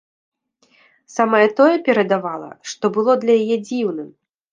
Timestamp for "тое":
1.59-1.75